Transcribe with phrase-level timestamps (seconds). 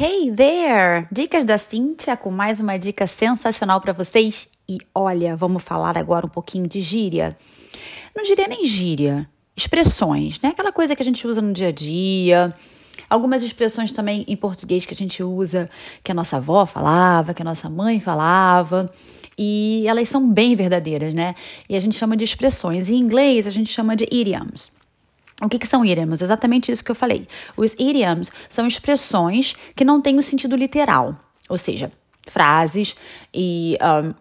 [0.00, 1.08] Hey there!
[1.10, 4.48] Dicas da Cíntia com mais uma dica sensacional para vocês.
[4.68, 7.36] E olha, vamos falar agora um pouquinho de gíria.
[8.14, 10.50] Não diria nem gíria, expressões, né?
[10.50, 12.54] Aquela coisa que a gente usa no dia a dia.
[13.10, 15.68] Algumas expressões também em português que a gente usa,
[16.04, 18.88] que a nossa avó falava, que a nossa mãe falava.
[19.36, 21.34] E elas são bem verdadeiras, né?
[21.68, 22.88] E a gente chama de expressões.
[22.88, 24.77] Em inglês, a gente chama de idioms.
[25.42, 26.20] O que, que, são idioms?
[26.20, 27.28] Exatamente isso que eu falei.
[27.56, 31.16] Os idioms são expressões que não têm o sentido literal,
[31.48, 31.92] ou seja,
[32.26, 32.96] frases
[33.32, 34.14] e um,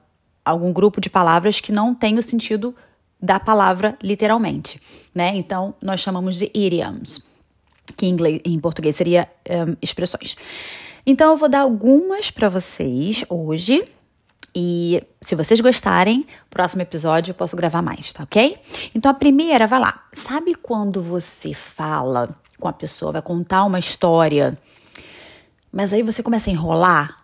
[0.46, 2.76] algum grupo de palavras que não tem o sentido
[3.20, 4.80] da palavra literalmente,
[5.14, 5.36] né?
[5.36, 7.27] Então, nós chamamos de idioms,
[7.96, 10.36] que em, inglês, em português seria um, expressões.
[11.04, 13.84] Então, eu vou dar algumas para vocês hoje
[14.60, 18.58] e se vocês gostarem, próximo episódio eu posso gravar mais, tá ok?
[18.96, 20.04] Então a primeira, vai lá.
[20.12, 24.56] Sabe quando você fala com a pessoa, vai contar uma história,
[25.72, 27.18] mas aí você começa a enrolar?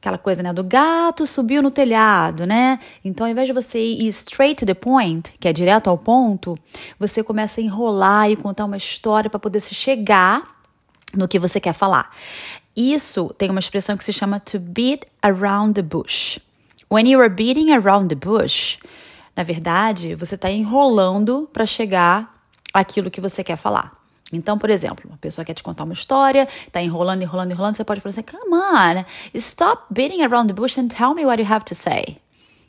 [0.00, 2.78] Aquela coisa, né, do gato subiu no telhado, né?
[3.04, 6.58] Então, ao invés de você ir straight to the point, que é direto ao ponto,
[6.98, 10.42] você começa a enrolar e contar uma história para poder se chegar
[11.12, 12.16] no que você quer falar.
[12.74, 16.40] Isso tem uma expressão que se chama to beat around the bush.
[16.92, 18.76] When you are beating around the bush,
[19.34, 22.30] na verdade, você está enrolando para chegar
[22.70, 23.96] àquilo que você quer falar.
[24.30, 27.82] Então, por exemplo, uma pessoa quer te contar uma história, está enrolando, enrolando, enrolando, você
[27.82, 29.04] pode falar assim: Come on,
[29.36, 32.18] stop beating around the bush and tell me what you have to say.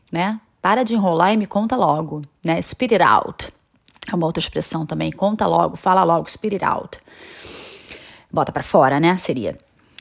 [0.09, 0.39] Né?
[0.61, 2.21] Para de enrolar e me conta logo.
[2.45, 2.61] Né?
[2.61, 3.49] Spit it out.
[4.09, 5.11] É uma outra expressão também.
[5.11, 6.97] Conta logo, fala logo, spit it out.
[8.31, 9.17] Bota para fora, né?
[9.17, 9.57] Seria.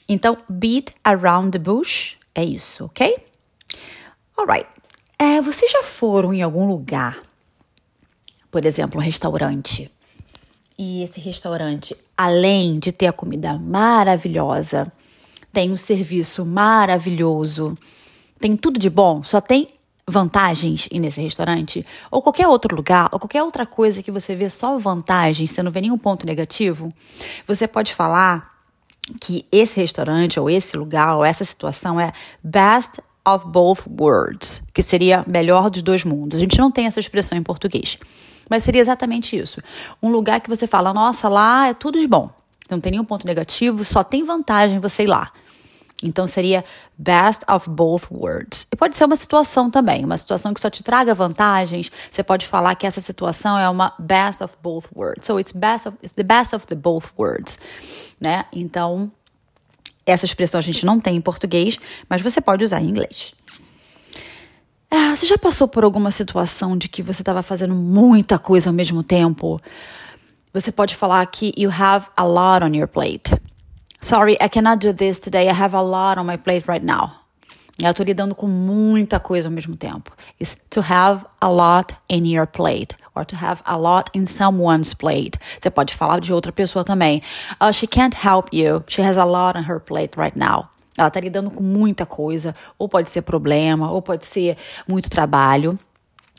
[0.09, 3.32] Então, beat around the bush é isso, ok?
[4.37, 4.69] Alright.
[5.19, 7.21] É, vocês já foram em algum lugar,
[8.51, 9.91] por exemplo, um restaurante,
[10.79, 14.91] e esse restaurante, além de ter a comida maravilhosa,
[15.53, 17.77] tem um serviço maravilhoso,
[18.41, 19.69] tem tudo de bom, só tem
[20.09, 24.51] vantagens ir nesse restaurante, ou qualquer outro lugar, ou qualquer outra coisa que você vê
[24.51, 26.93] só vantagens, você não vê nenhum ponto negativo,
[27.47, 28.53] você pode falar
[29.21, 32.13] que esse restaurante, ou esse lugar, ou essa situação é
[32.43, 36.37] best of both worlds, que seria melhor dos dois mundos.
[36.37, 37.99] A gente não tem essa expressão em português,
[38.49, 39.61] mas seria exatamente isso.
[40.03, 42.31] Um lugar que você fala, nossa, lá é tudo de bom,
[42.71, 45.31] não tem nenhum ponto negativo, só tem vantagem você ir lá.
[46.03, 46.65] Então seria
[46.99, 48.67] best of both worlds.
[48.73, 51.91] E pode ser uma situação também, uma situação que só te traga vantagens.
[52.11, 55.27] Você pode falar que essa situação é uma best of both worlds.
[55.27, 57.59] So it's best of it's the best of the both worlds,
[58.21, 58.45] né?
[58.53, 59.13] Então
[60.05, 63.35] essa expressão a gente não tem em português, mas você pode usar em inglês.
[64.91, 68.75] Ah, você já passou por alguma situação de que você estava fazendo muita coisa ao
[68.75, 69.59] mesmo tempo?
[70.53, 73.35] Você pode falar que you have a lot on your plate.
[74.03, 75.49] Sorry, I cannot do this today.
[75.49, 77.22] I have a lot on my plate right now.
[77.79, 80.13] Eu estou lidando com muita coisa ao mesmo tempo.
[80.41, 84.95] It's to have a lot in your plate or to have a lot in someone's
[84.95, 85.39] plate.
[85.59, 87.23] Você pode falar de outra pessoa também.
[87.61, 88.85] Uh, she can't help you.
[88.89, 90.69] She has a lot on her plate right now.
[90.97, 95.79] Ela está lidando com muita coisa, ou pode ser problema, ou pode ser muito trabalho,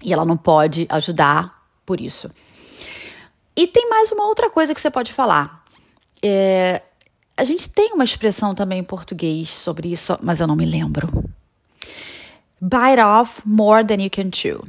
[0.04, 2.30] e ela não pode ajudar por isso.
[3.56, 5.64] E tem mais uma outra coisa que você pode falar.
[6.24, 6.82] É,
[7.36, 11.08] a gente tem uma expressão também em português sobre isso, mas eu não me lembro.
[12.62, 14.64] Bite off more than you can chew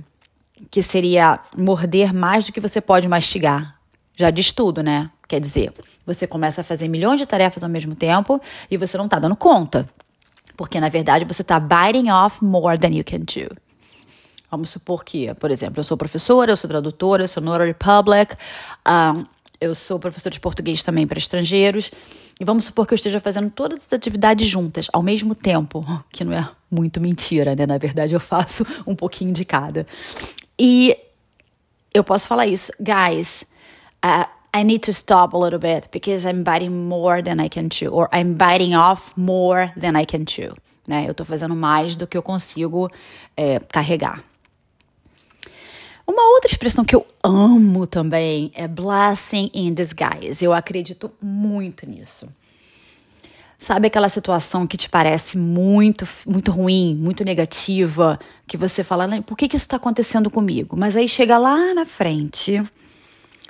[0.71, 3.77] que seria morder mais do que você pode mastigar.
[4.17, 5.11] Já diz tudo, né?
[5.29, 5.73] Quer dizer,
[6.07, 9.37] você começa a fazer milhões de tarefas ao mesmo tempo e você não está dando
[9.37, 9.89] conta.
[10.57, 13.51] Porque, na verdade, você está biting off more than you can chew.
[14.51, 18.37] Vamos supor que, por exemplo, eu sou professora, eu sou tradutora, eu sou notary public,
[18.87, 19.25] um,
[19.65, 21.91] eu sou professora de português também para estrangeiros.
[22.41, 26.25] E vamos supor que eu esteja fazendo todas as atividades juntas ao mesmo tempo, que
[26.25, 27.67] não é muito mentira, né?
[27.67, 29.87] Na verdade, eu faço um pouquinho de cada.
[30.59, 30.97] E
[31.93, 33.45] eu posso falar isso, guys.
[34.05, 37.69] Uh, I need to stop a little bit because I'm biting more than I can
[37.71, 40.55] chew, or I'm biting off more than I can chew.
[40.87, 41.07] Né?
[41.07, 42.91] Eu estou fazendo mais do que eu consigo
[43.37, 44.23] é, carregar.
[46.07, 50.45] Uma outra expressão que eu amo também é blessing in disguise.
[50.45, 52.29] Eu acredito muito nisso.
[53.59, 59.39] Sabe aquela situação que te parece muito, muito ruim, muito negativa, que você fala, por
[59.39, 60.77] que, que isso está acontecendo comigo?
[60.77, 62.63] Mas aí chega lá na frente,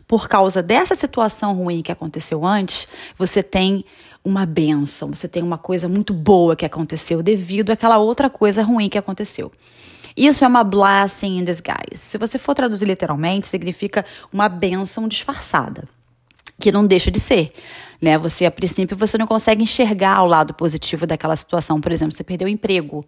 [0.07, 2.87] por causa dessa situação ruim que aconteceu antes,
[3.19, 3.85] você tem
[4.25, 8.89] uma benção, você tem uma coisa muito boa que aconteceu devido àquela outra coisa ruim
[8.89, 9.50] que aconteceu.
[10.16, 11.96] Isso é uma blessing in disguise.
[11.96, 15.84] Se você for traduzir literalmente, significa uma benção disfarçada.
[16.61, 17.52] que não deixa de ser.
[18.00, 18.16] Né?
[18.16, 21.81] Você, a princípio, você não consegue enxergar o lado positivo daquela situação.
[21.81, 23.05] Por exemplo, você perdeu o emprego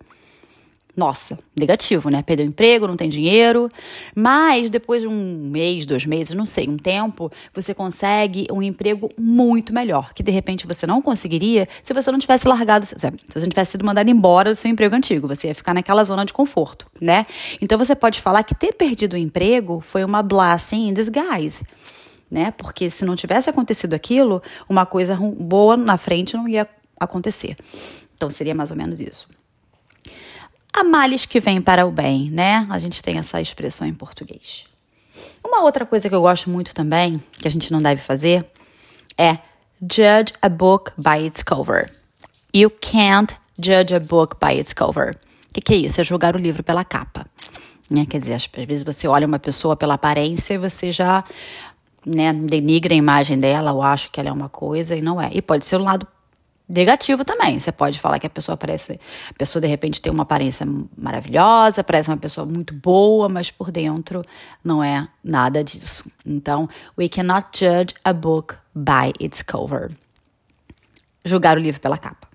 [0.96, 2.22] nossa, negativo, né?
[2.22, 3.68] Perdeu emprego, não tem dinheiro.
[4.14, 9.10] Mas depois de um mês, dois meses, não sei, um tempo, você consegue um emprego
[9.18, 13.10] muito melhor, que de repente você não conseguiria se você não tivesse largado, se você
[13.10, 15.28] não tivesse sido mandado embora do seu emprego antigo.
[15.28, 17.26] Você ia ficar naquela zona de conforto, né?
[17.60, 21.64] Então você pode falar que ter perdido o emprego foi uma blessing in disguise.
[22.30, 22.50] Né?
[22.50, 26.66] Porque se não tivesse acontecido aquilo, uma coisa boa na frente não ia
[26.98, 27.56] acontecer.
[28.16, 29.28] Então seria mais ou menos isso.
[30.76, 32.66] Há males que vêm para o bem, né?
[32.68, 34.66] A gente tem essa expressão em português.
[35.42, 38.44] Uma outra coisa que eu gosto muito também, que a gente não deve fazer,
[39.16, 39.38] é
[39.80, 41.90] judge a book by its cover.
[42.54, 45.14] You can't judge a book by its cover.
[45.48, 45.98] O que, que, é isso?
[45.98, 47.24] É julgar o livro pela capa.
[47.88, 48.04] Né?
[48.04, 51.24] Quer dizer, às, vezes você olha uma pessoa pela aparência e você já
[52.04, 55.30] né, denigra a imagem dela ou acha que ela é uma coisa e não é.
[55.32, 56.06] E pode ser um lado
[56.68, 57.58] negativo também.
[57.58, 60.66] Você pode falar que a pessoa parece, a pessoa de repente tem uma aparência
[60.96, 64.24] maravilhosa, parece uma pessoa muito boa, mas por dentro
[64.64, 66.04] não é nada disso.
[66.24, 66.68] Então,
[66.98, 69.90] we cannot judge a book by its cover.
[71.24, 72.28] Julgar o livro pela capa.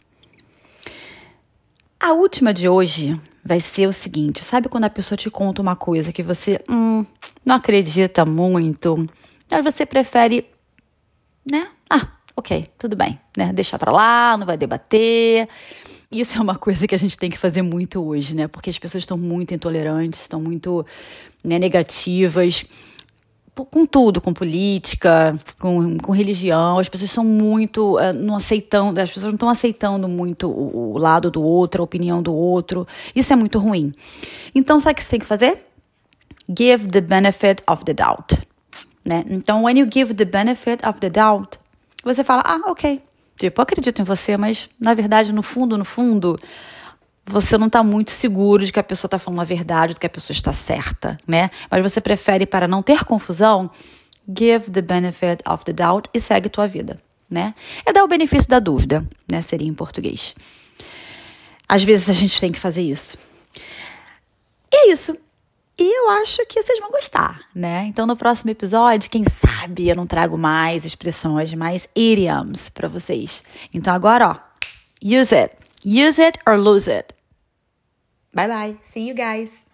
[2.00, 5.76] A última de hoje vai ser o seguinte: sabe quando a pessoa te conta uma
[5.76, 7.06] coisa que você hum,
[7.46, 9.08] não acredita muito,
[9.50, 10.50] mas você prefere,
[11.50, 11.70] né?
[11.90, 13.52] Ah, ok, tudo bem, né?
[13.54, 15.48] Deixar para lá, não vai debater.
[16.12, 18.48] Isso é uma coisa que a gente tem que fazer muito hoje, né?
[18.48, 20.86] Porque as pessoas estão muito intolerantes, estão muito
[21.44, 22.66] né, negativas
[23.70, 26.80] com tudo, com política, com, com religião.
[26.80, 30.98] As pessoas são muito uh, não aceitando, as pessoas não estão aceitando muito o, o,
[30.98, 32.88] lado do outro, a opinião do outro.
[33.16, 33.94] Isso é muito ruim.
[34.56, 35.66] Então, sabe o que você tem que fazer?
[36.58, 38.36] Give the benefit of the doubt.
[39.06, 39.24] Né?
[39.30, 41.58] Então, when you give the benefit of the doubt,
[42.04, 43.02] você fala, ah, ok.
[43.38, 46.40] Tipo, eu acredito em você, mas na verdade, no fundo, no fundo,
[47.26, 50.06] você não está muito seguro de que a pessoa está falando a verdade, de que
[50.06, 51.50] a pessoa está certa, né?
[51.70, 53.70] Mas você prefere, para não ter confusão,
[54.28, 57.00] give the benefit of the doubt e segue tua vida,
[57.30, 57.56] né?
[57.86, 59.42] É dar o benefício da dúvida, né?
[59.42, 60.36] Seria em português.
[61.68, 63.18] Às vezes a gente tem que fazer isso.
[64.72, 65.18] E é isso.
[65.80, 67.86] E eu acho que vocês vão gostar, né?
[67.88, 73.44] Então, no próximo episódio, quem sabe eu não trago mais expressões, mais idioms para vocês.
[73.74, 74.36] Então, agora, ó,
[75.04, 75.56] use it.
[75.84, 77.14] Use it or lose it.
[78.34, 78.78] Bye bye.
[78.84, 79.71] See you guys.